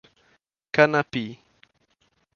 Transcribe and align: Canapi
Canapi 0.73 1.23